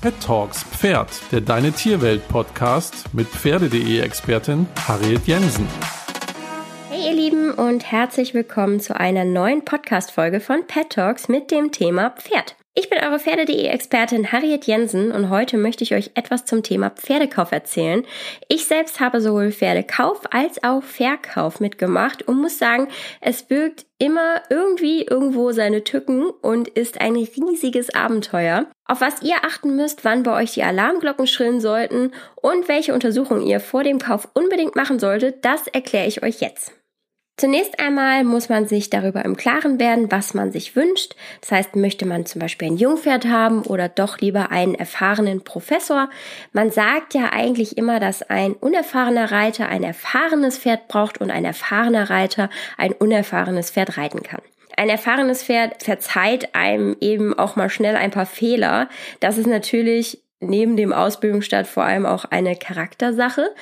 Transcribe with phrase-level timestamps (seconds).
[0.00, 5.66] Pet Talks Pferd, der Deine Tierwelt Podcast mit Pferde.de Expertin Harriet Jensen.
[6.88, 11.50] Hey ihr Lieben und herzlich willkommen zu einer neuen Podcast Folge von Pet Talks mit
[11.50, 12.57] dem Thema Pferd.
[12.98, 17.52] Bin eure Pferde.de Expertin Harriet Jensen und heute möchte ich euch etwas zum Thema Pferdekauf
[17.52, 18.04] erzählen.
[18.48, 22.88] Ich selbst habe sowohl Pferdekauf als auch Verkauf mitgemacht und muss sagen,
[23.20, 28.66] es birgt immer irgendwie irgendwo seine Tücken und ist ein riesiges Abenteuer.
[28.84, 33.46] Auf was ihr achten müsst, wann bei euch die Alarmglocken schrillen sollten und welche Untersuchungen
[33.46, 36.77] ihr vor dem Kauf unbedingt machen solltet, das erkläre ich euch jetzt.
[37.38, 41.14] Zunächst einmal muss man sich darüber im Klaren werden, was man sich wünscht.
[41.40, 46.10] Das heißt, möchte man zum Beispiel ein Jungpferd haben oder doch lieber einen erfahrenen Professor.
[46.52, 51.44] Man sagt ja eigentlich immer, dass ein unerfahrener Reiter ein erfahrenes Pferd braucht und ein
[51.44, 54.42] erfahrener Reiter ein unerfahrenes Pferd reiten kann.
[54.76, 58.88] Ein erfahrenes Pferd verzeiht einem eben auch mal schnell ein paar Fehler.
[59.20, 63.54] Das ist natürlich neben dem Ausbildungsstart vor allem auch eine Charaktersache.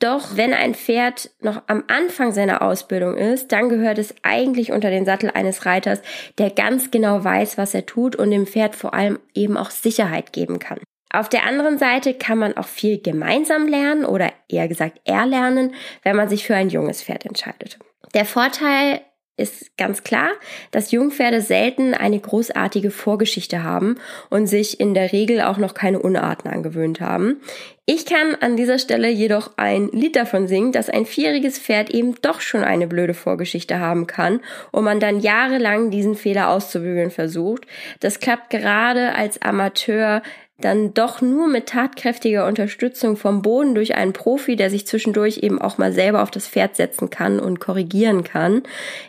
[0.00, 4.88] Doch wenn ein Pferd noch am Anfang seiner Ausbildung ist, dann gehört es eigentlich unter
[4.90, 6.00] den Sattel eines Reiters,
[6.38, 10.32] der ganz genau weiß, was er tut und dem Pferd vor allem eben auch Sicherheit
[10.32, 10.80] geben kann.
[11.12, 16.16] Auf der anderen Seite kann man auch viel gemeinsam lernen oder eher gesagt erlernen, wenn
[16.16, 17.78] man sich für ein junges Pferd entscheidet.
[18.14, 19.00] Der Vorteil
[19.40, 20.30] ist ganz klar,
[20.70, 23.96] dass Jungpferde selten eine großartige Vorgeschichte haben
[24.28, 27.40] und sich in der Regel auch noch keine Unarten angewöhnt haben.
[27.86, 32.14] Ich kann an dieser Stelle jedoch ein Lied davon singen, dass ein vierjähriges Pferd eben
[32.22, 37.66] doch schon eine blöde Vorgeschichte haben kann und man dann jahrelang diesen Fehler auszubügeln versucht.
[37.98, 40.22] Das klappt gerade als Amateur
[40.60, 45.60] dann doch nur mit tatkräftiger Unterstützung vom Boden durch einen Profi, der sich zwischendurch eben
[45.60, 48.62] auch mal selber auf das Pferd setzen kann und korrigieren kann.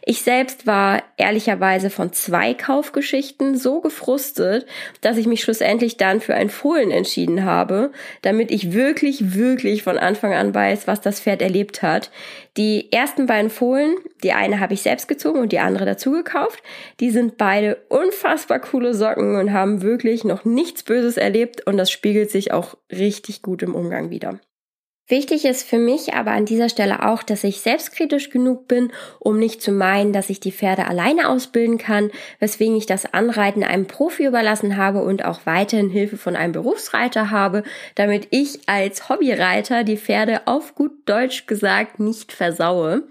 [0.04, 4.66] Ich selbst war ehrlicherweise von zwei Kaufgeschichten so gefrustet,
[5.02, 9.98] dass ich mich schlussendlich dann für ein Fohlen entschieden habe, damit ich wirklich, wirklich von
[9.98, 12.12] Anfang an weiß, was das Pferd erlebt hat.
[12.58, 16.62] Die ersten beiden Fohlen, die eine habe ich selbst gezogen und die andere dazu gekauft,
[17.00, 21.92] die sind beide unfassbar coole Socken und haben wirklich noch nichts Böses erlebt und das
[21.92, 24.40] spiegelt sich auch richtig gut im Umgang wieder.
[25.12, 29.38] Wichtig ist für mich aber an dieser Stelle auch, dass ich selbstkritisch genug bin, um
[29.38, 33.88] nicht zu meinen, dass ich die Pferde alleine ausbilden kann, weswegen ich das Anreiten einem
[33.88, 37.64] Profi überlassen habe und auch weiterhin Hilfe von einem Berufsreiter habe,
[37.96, 43.04] damit ich als Hobbyreiter die Pferde auf gut Deutsch gesagt nicht versaue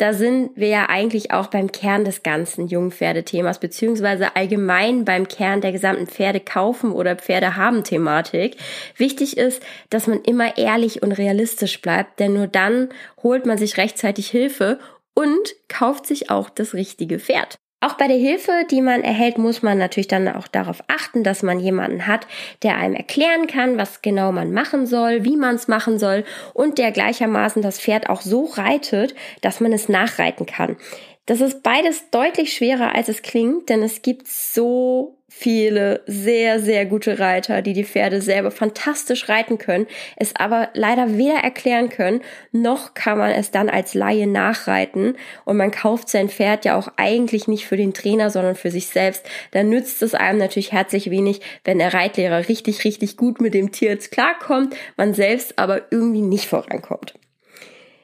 [0.00, 5.60] da sind wir ja eigentlich auch beim Kern des ganzen Jungpferdethemas, beziehungsweise allgemein beim Kern
[5.60, 8.56] der gesamten Pferde kaufen oder Pferde haben Thematik.
[8.96, 12.88] Wichtig ist, dass man immer ehrlich und realistisch bleibt, denn nur dann
[13.22, 14.78] holt man sich rechtzeitig Hilfe
[15.12, 17.58] und kauft sich auch das richtige Pferd.
[17.82, 21.42] Auch bei der Hilfe, die man erhält, muss man natürlich dann auch darauf achten, dass
[21.42, 22.26] man jemanden hat,
[22.62, 26.76] der einem erklären kann, was genau man machen soll, wie man es machen soll und
[26.76, 30.76] der gleichermaßen das Pferd auch so reitet, dass man es nachreiten kann.
[31.24, 36.84] Das ist beides deutlich schwerer, als es klingt, denn es gibt so viele sehr, sehr
[36.86, 39.86] gute Reiter, die die Pferde selber fantastisch reiten können,
[40.16, 42.20] es aber leider weder erklären können,
[42.50, 46.88] noch kann man es dann als Laie nachreiten und man kauft sein Pferd ja auch
[46.96, 49.24] eigentlich nicht für den Trainer, sondern für sich selbst.
[49.52, 53.70] Dann nützt es einem natürlich herzlich wenig, wenn der Reitlehrer richtig, richtig gut mit dem
[53.70, 57.14] Tier jetzt klarkommt, man selbst aber irgendwie nicht vorankommt.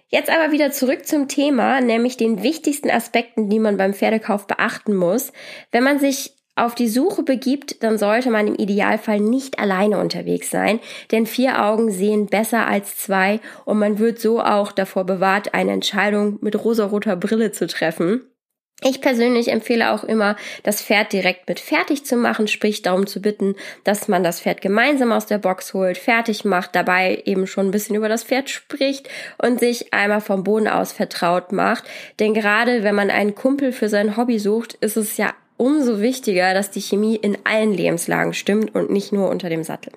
[0.09, 4.95] Jetzt aber wieder zurück zum Thema, nämlich den wichtigsten Aspekten, die man beim Pferdekauf beachten
[4.95, 5.33] muss.
[5.73, 10.51] Wenn man sich auf die Suche begibt, dann sollte man im Idealfall nicht alleine unterwegs
[10.51, 10.81] sein,
[11.13, 15.73] denn vier Augen sehen besser als zwei und man wird so auch davor bewahrt, eine
[15.73, 18.23] Entscheidung mit rosaroter Brille zu treffen.
[18.83, 23.23] Ich persönlich empfehle auch immer, das Pferd direkt mit fertig zu machen, sprich darum zu
[23.23, 27.69] bitten, dass man das Pferd gemeinsam aus der Box holt, fertig macht, dabei eben schon
[27.69, 29.09] ein bisschen über das Pferd spricht
[29.39, 31.85] und sich einmal vom Boden aus vertraut macht.
[32.21, 36.55] Denn gerade wenn man einen Kumpel für sein Hobby sucht, ist es ja umso wichtiger,
[36.55, 39.93] dass die Chemie in allen Lebenslagen stimmt und nicht nur unter dem Sattel.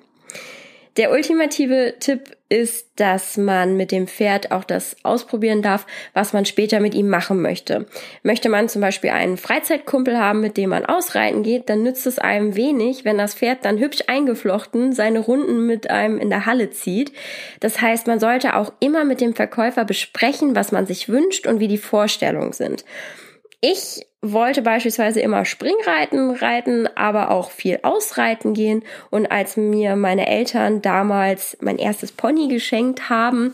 [1.00, 6.44] Der ultimative Tipp ist, dass man mit dem Pferd auch das ausprobieren darf, was man
[6.46, 7.86] später mit ihm machen möchte.
[8.24, 12.20] Möchte man zum Beispiel einen Freizeitkumpel haben, mit dem man ausreiten geht, dann nützt es
[12.20, 16.72] einem wenig, wenn das Pferd dann hübsch eingeflochten seine Runden mit einem in der Halle
[16.72, 17.14] zieht.
[17.62, 21.62] Das heißt, man sollte auch immer mit dem Verkäufer besprechen, was man sich wünscht und
[21.62, 22.84] wie die Vorstellungen sind.
[23.62, 28.84] Ich wollte beispielsweise immer Springreiten reiten, aber auch viel ausreiten gehen.
[29.10, 33.54] Und als mir meine Eltern damals mein erstes Pony geschenkt haben,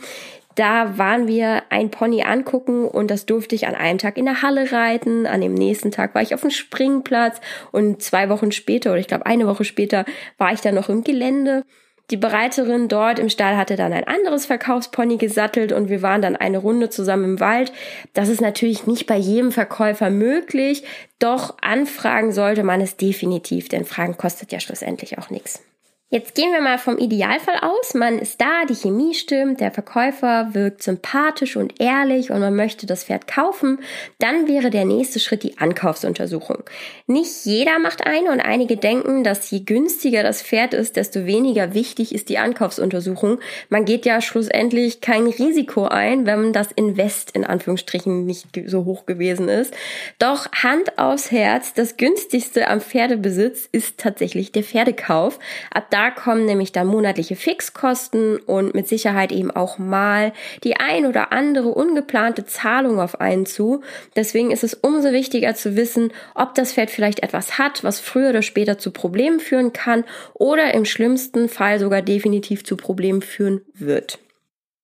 [0.55, 4.41] Da waren wir ein Pony angucken und das durfte ich an einem Tag in der
[4.41, 5.27] Halle reiten.
[5.27, 7.41] An dem nächsten Tag war ich auf dem Springplatz
[7.73, 10.05] und zwei Wochen später oder ich glaube eine Woche später
[10.37, 11.65] war ich dann noch im Gelände.
[12.11, 16.35] Die Bereiterin dort im Stall hatte dann ein anderes Verkaufspony gesattelt und wir waren dann
[16.35, 17.73] eine Runde zusammen im Wald.
[18.13, 20.83] Das ist natürlich nicht bei jedem Verkäufer möglich,
[21.17, 25.64] doch anfragen sollte man es definitiv, denn Fragen kostet ja schlussendlich auch nichts.
[26.11, 27.95] Jetzt gehen wir mal vom Idealfall aus.
[27.95, 32.85] Man ist da, die Chemie stimmt, der Verkäufer wirkt sympathisch und ehrlich und man möchte
[32.85, 33.79] das Pferd kaufen.
[34.19, 36.63] Dann wäre der nächste Schritt die Ankaufsuntersuchung.
[37.07, 41.73] Nicht jeder macht eine und einige denken, dass je günstiger das Pferd ist, desto weniger
[41.73, 43.39] wichtig ist die Ankaufsuntersuchung.
[43.69, 49.07] Man geht ja schlussendlich kein Risiko ein, wenn das Invest in Anführungsstrichen nicht so hoch
[49.07, 49.73] gewesen ist.
[50.19, 55.39] Doch Hand aufs Herz, das günstigste am Pferdebesitz ist tatsächlich der Pferdekauf.
[55.71, 60.33] Ab da kommen nämlich dann monatliche Fixkosten und mit Sicherheit eben auch mal
[60.65, 63.79] die ein oder andere ungeplante Zahlung auf einen zu.
[64.13, 68.31] Deswegen ist es umso wichtiger zu wissen, ob das Pferd vielleicht etwas hat, was früher
[68.31, 70.03] oder später zu Problemen führen kann
[70.33, 74.19] oder im schlimmsten Fall sogar definitiv zu Problemen führen wird.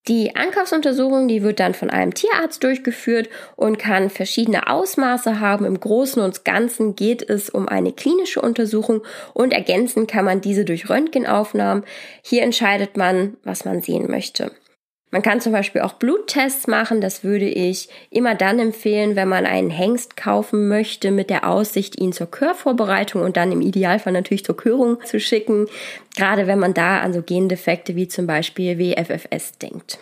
[0.08, 5.64] Die Ankaufsuntersuchung, die wird dann von einem Tierarzt durchgeführt und kann verschiedene Ausmaße haben.
[5.66, 9.02] Im Großen und Ganzen geht es um eine klinische Untersuchung
[9.34, 11.84] und ergänzen kann man diese durch Röntgenaufnahmen.
[12.24, 14.52] Hier entscheidet man, was man sehen möchte.
[15.12, 17.02] Man kann zum Beispiel auch Bluttests machen.
[17.02, 22.00] Das würde ich immer dann empfehlen, wenn man einen Hengst kaufen möchte, mit der Aussicht,
[22.00, 25.68] ihn zur Körvorbereitung und dann im Idealfall natürlich zur Körung zu schicken.
[26.16, 30.00] Gerade wenn man da an so Gendefekte wie zum Beispiel WFFS denkt.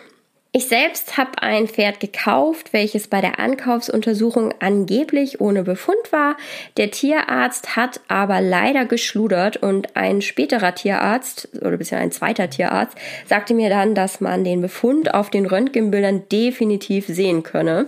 [0.52, 6.36] Ich selbst habe ein Pferd gekauft, welches bei der Ankaufsuntersuchung angeblich ohne Befund war.
[6.76, 12.98] Der Tierarzt hat aber leider geschludert und ein späterer Tierarzt oder bisher ein zweiter Tierarzt
[13.26, 17.86] sagte mir dann, dass man den Befund auf den Röntgenbildern definitiv sehen könne.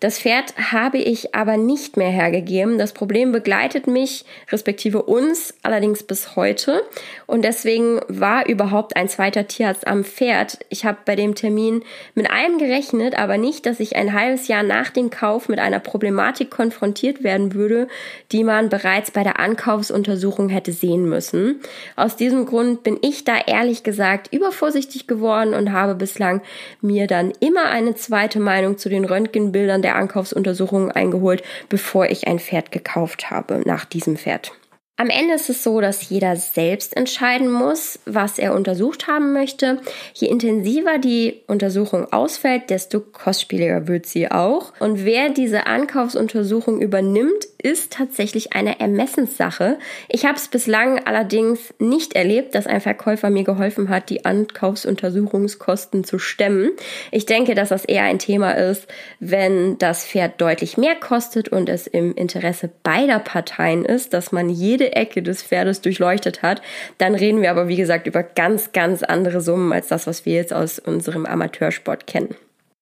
[0.00, 2.78] Das Pferd habe ich aber nicht mehr hergegeben.
[2.78, 6.82] Das Problem begleitet mich, respektive uns, allerdings bis heute.
[7.26, 10.58] Und deswegen war überhaupt ein zweiter Tierarzt am Pferd.
[10.68, 11.82] Ich habe bei dem Termin
[12.14, 15.80] mit allem gerechnet, aber nicht, dass ich ein halbes Jahr nach dem Kauf mit einer
[15.80, 17.88] Problematik konfrontiert werden würde,
[18.30, 21.60] die man bereits bei der Ankaufsuntersuchung hätte sehen müssen.
[21.96, 26.40] Aus diesem Grund bin ich da ehrlich gesagt übervorsichtig geworden und habe bislang
[26.80, 32.38] mir dann immer eine zweite Meinung zu den Röntgenbildern der Ankaufsuntersuchung eingeholt, bevor ich ein
[32.38, 34.52] Pferd gekauft habe nach diesem Pferd.
[35.00, 39.78] Am Ende ist es so, dass jeder selbst entscheiden muss, was er untersucht haben möchte.
[40.12, 44.72] Je intensiver die Untersuchung ausfällt, desto kostspieliger wird sie auch.
[44.80, 49.78] Und wer diese Ankaufsuntersuchung übernimmt, ist tatsächlich eine Ermessenssache.
[50.08, 56.02] Ich habe es bislang allerdings nicht erlebt, dass ein Verkäufer mir geholfen hat, die Ankaufsuntersuchungskosten
[56.02, 56.70] zu stemmen.
[57.12, 58.88] Ich denke, dass das eher ein Thema ist,
[59.20, 64.48] wenn das Pferd deutlich mehr kostet und es im Interesse beider Parteien ist, dass man
[64.48, 66.62] jede Ecke des Pferdes durchleuchtet hat,
[66.98, 70.34] dann reden wir aber, wie gesagt, über ganz, ganz andere Summen als das, was wir
[70.34, 72.34] jetzt aus unserem Amateursport kennen.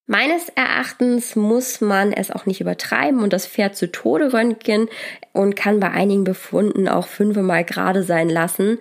[0.08, 4.88] Meines Erachtens muss man es auch nicht übertreiben und das Pferd zu Tode röntgen
[5.32, 8.78] und kann bei einigen Befunden auch fünfmal gerade sein lassen.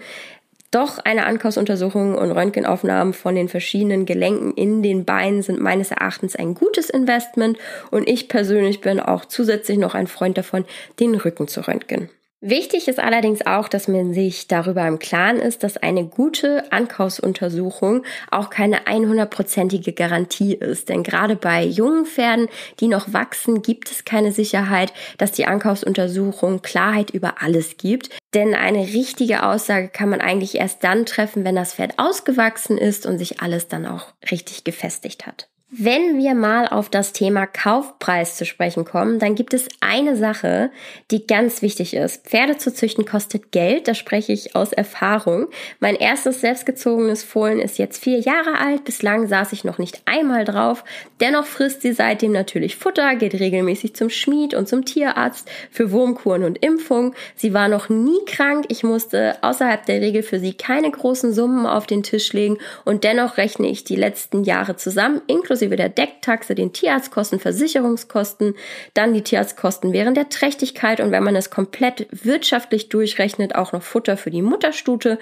[0.70, 6.36] Doch eine Ankaufsuntersuchung und Röntgenaufnahmen von den verschiedenen Gelenken in den Beinen sind meines Erachtens
[6.36, 7.58] ein gutes Investment
[7.90, 10.66] und ich persönlich bin auch zusätzlich noch ein Freund davon,
[11.00, 12.10] den Rücken zu röntgen.
[12.48, 18.04] Wichtig ist allerdings auch, dass man sich darüber im Klaren ist, dass eine gute Ankaufsuntersuchung
[18.30, 20.90] auch keine 100%ige Garantie ist.
[20.90, 22.48] Denn gerade bei jungen Pferden,
[22.80, 28.12] die noch wachsen, gibt es keine Sicherheit, dass die Ankaufsuntersuchung Klarheit über alles gibt.
[28.36, 33.08] Denn eine richtige Aussage kann man eigentlich erst dann treffen, wenn das Pferd ausgewachsen ist
[33.08, 35.50] und sich alles dann auch richtig gefestigt hat.
[35.78, 40.72] Wenn wir mal auf das Thema Kaufpreis zu sprechen kommen, dann gibt es eine Sache,
[41.12, 42.26] die ganz wichtig ist.
[42.26, 45.48] Pferde zu züchten kostet Geld, da spreche ich aus Erfahrung.
[45.82, 50.46] Mein erstes selbstgezogenes Fohlen ist jetzt vier Jahre alt, bislang saß ich noch nicht einmal
[50.46, 50.86] drauf.
[51.20, 56.46] Dennoch frisst sie seitdem natürlich Futter, geht regelmäßig zum Schmied und zum Tierarzt für Wurmkuren
[56.46, 57.16] und Impfung.
[57.36, 61.66] Sie war noch nie krank, ich musste außerhalb der Regel für sie keine großen Summen
[61.66, 65.90] auf den Tisch legen und dennoch rechne ich die letzten Jahre zusammen, inklusive inklusive der
[65.90, 68.56] Decktaxe, den Tierarztkosten, Versicherungskosten,
[68.94, 73.82] dann die Tierarztkosten während der Trächtigkeit und wenn man es komplett wirtschaftlich durchrechnet, auch noch
[73.82, 75.18] Futter für die Mutterstute,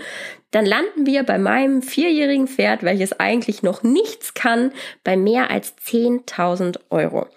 [0.51, 4.71] dann landen wir bei meinem vierjährigen Pferd, welches eigentlich noch nichts kann,
[5.03, 7.27] bei mehr als 10.000 Euro.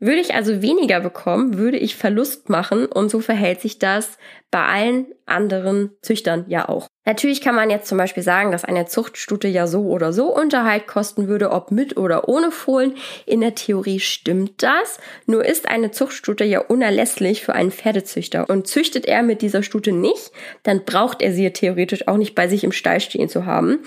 [0.00, 4.18] Würde ich also weniger bekommen, würde ich Verlust machen und so verhält sich das
[4.50, 6.87] bei allen anderen Züchtern ja auch.
[7.08, 10.86] Natürlich kann man jetzt zum Beispiel sagen, dass eine Zuchtstute ja so oder so Unterhalt
[10.86, 12.96] kosten würde, ob mit oder ohne Fohlen.
[13.24, 14.98] In der Theorie stimmt das.
[15.24, 18.50] Nur ist eine Zuchtstute ja unerlässlich für einen Pferdezüchter.
[18.50, 20.32] Und züchtet er mit dieser Stute nicht,
[20.64, 23.78] dann braucht er sie theoretisch auch nicht bei sich im Stall stehen zu haben.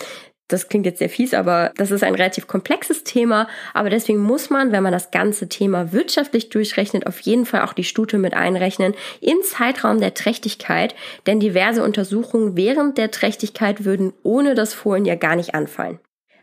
[0.52, 3.48] Das klingt jetzt sehr fies, aber das ist ein relativ komplexes Thema.
[3.74, 7.74] Aber deswegen muss man, wenn man das ganze Thema wirtschaftlich durchrechnet, auf jeden Fall auch
[7.74, 10.96] die Stute mit einrechnen im Zeitraum der Trächtigkeit.
[11.26, 16.00] Denn diverse Untersuchungen während der Trächtigkeit würden ohne das Fohlen ja gar nicht anfallen.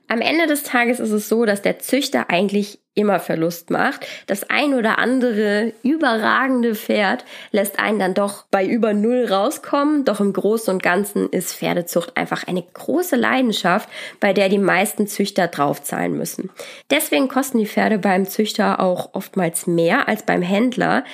[0.09, 4.07] Am Ende des Tages ist es so, dass der Züchter eigentlich immer Verlust macht.
[4.27, 10.05] Das ein oder andere überragende Pferd lässt einen dann doch bei über Null rauskommen.
[10.05, 13.89] Doch im Großen und Ganzen ist Pferdezucht einfach eine große Leidenschaft,
[14.19, 16.51] bei der die meisten Züchter draufzahlen müssen.
[16.91, 21.05] Deswegen kosten die Pferde beim Züchter auch oftmals mehr als beim Händler,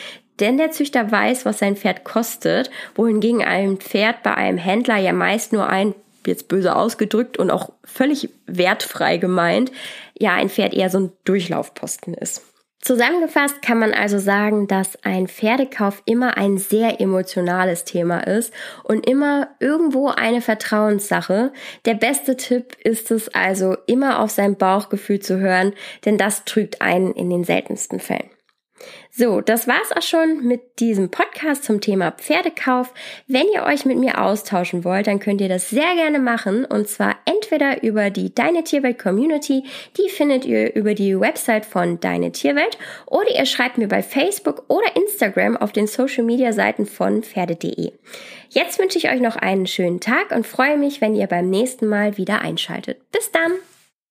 [0.40, 5.12] denn der Züchter weiß, was sein Pferd kostet, wohingegen ein Pferd bei einem Händler ja
[5.12, 5.94] meist nur ein
[6.26, 9.72] jetzt böse ausgedrückt und auch völlig wertfrei gemeint,
[10.18, 12.42] ja ein Pferd eher so ein Durchlaufposten ist.
[12.84, 18.52] Zusammengefasst kann man also sagen, dass ein Pferdekauf immer ein sehr emotionales Thema ist
[18.82, 21.50] und immer irgendwo eine Vertrauenssache.
[21.86, 25.72] Der beste Tipp ist es also, immer auf sein Bauchgefühl zu hören,
[26.04, 28.33] denn das trügt einen in den seltensten Fällen.
[29.10, 32.92] So, das war's auch schon mit diesem Podcast zum Thema Pferdekauf.
[33.28, 36.88] Wenn ihr euch mit mir austauschen wollt, dann könnt ihr das sehr gerne machen und
[36.88, 39.64] zwar entweder über die Deine Tierwelt Community,
[39.96, 42.76] die findet ihr über die Website von Deine Tierwelt
[43.06, 47.92] oder ihr schreibt mir bei Facebook oder Instagram auf den Social Media Seiten von Pferde.de.
[48.48, 51.86] Jetzt wünsche ich euch noch einen schönen Tag und freue mich, wenn ihr beim nächsten
[51.86, 52.98] Mal wieder einschaltet.
[53.10, 53.52] Bis dann!